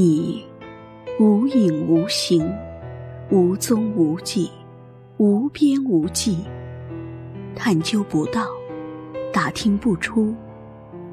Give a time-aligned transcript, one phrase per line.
[0.00, 0.46] 你
[1.18, 2.48] 无影无形，
[3.32, 4.48] 无踪无迹，
[5.16, 6.38] 无边无际，
[7.56, 8.46] 探究不到，
[9.32, 10.32] 打听不出，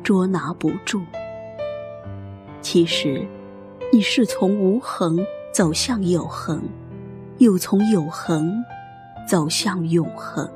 [0.03, 1.01] 捉拿不住。
[2.61, 3.25] 其实，
[3.91, 5.17] 你是从无恒
[5.51, 6.61] 走向有恒，
[7.39, 8.53] 又从有恒
[9.27, 10.47] 走向永恒。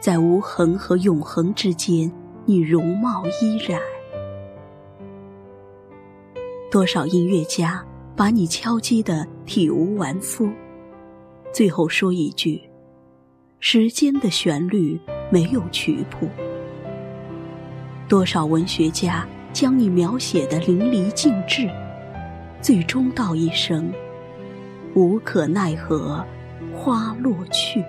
[0.00, 2.10] 在无恒和永恒之间，
[2.44, 3.80] 你容貌依然。
[6.76, 7.82] 多少音乐家
[8.14, 10.50] 把你敲击得体无完肤，
[11.50, 12.60] 最后说一句
[13.60, 15.00] ：“时间的旋律
[15.30, 16.28] 没有曲谱。”
[18.06, 21.66] 多少文学家将你描写的淋漓尽致，
[22.60, 23.90] 最终道一声
[24.94, 26.22] ：“无可奈何，
[26.74, 27.82] 花落去。”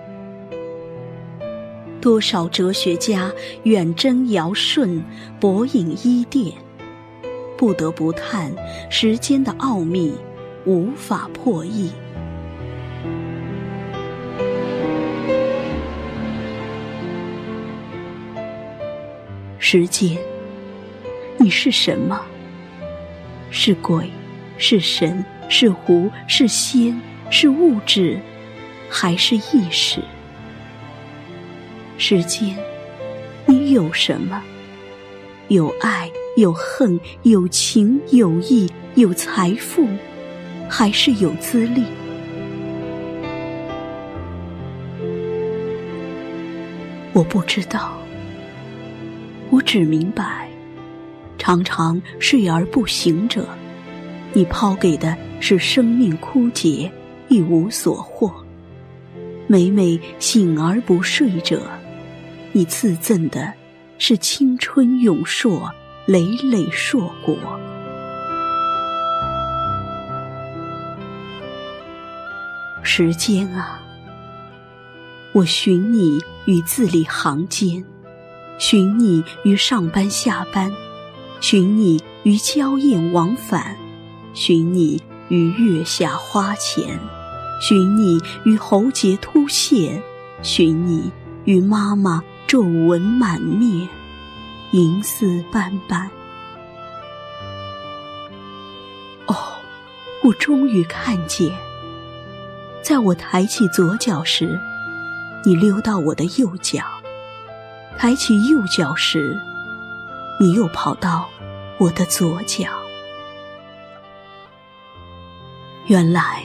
[2.00, 3.30] 多少哲学家
[3.64, 5.04] 远征尧舜，
[5.38, 6.54] 博引伊甸。
[7.58, 8.52] 不得不叹
[8.88, 10.14] 时间的奥秘，
[10.64, 11.90] 无法破译。
[19.58, 20.16] 时间，
[21.36, 22.24] 你是什么？
[23.50, 24.08] 是鬼，
[24.56, 26.98] 是神，是狐，是仙，
[27.28, 28.20] 是物质，
[28.88, 30.00] 还是意识？
[31.98, 32.56] 时间，
[33.46, 34.40] 你有什么？
[35.48, 36.08] 有爱。
[36.38, 39.88] 有恨，有情，有义，有财富，
[40.70, 41.82] 还是有资历？
[47.12, 47.98] 我不知道，
[49.50, 50.48] 我只明白，
[51.38, 53.44] 常常睡而不醒者，
[54.32, 56.88] 你抛给的是生命枯竭，
[57.26, 58.30] 一无所获；
[59.48, 61.68] 每每醒而不睡者，
[62.52, 63.52] 你赐赠的
[63.98, 65.68] 是青春永硕。
[66.08, 67.36] 累累硕果，
[72.82, 73.78] 时间啊，
[75.34, 77.84] 我寻你于字里行间，
[78.56, 80.72] 寻你于上班下班，
[81.40, 83.76] 寻你于娇艳往返，
[84.32, 86.98] 寻你于月下花前，
[87.60, 90.02] 寻你于喉结凸现，
[90.40, 91.12] 寻你
[91.44, 93.86] 于妈妈皱纹满面。
[94.72, 96.10] 银丝斑斑。
[99.26, 99.34] 哦，
[100.22, 101.56] 我终于看见，
[102.82, 104.60] 在我抬起左脚时，
[105.44, 106.82] 你溜到我的右脚；
[107.96, 109.38] 抬起右脚时，
[110.38, 111.28] 你又跑到
[111.78, 112.68] 我的左脚。
[115.86, 116.42] 原来，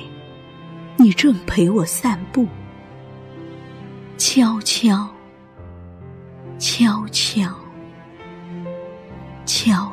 [0.96, 2.48] 你正陪我散步，
[4.18, 5.10] 悄悄，
[6.58, 7.63] 悄悄。
[9.46, 9.93] 悄。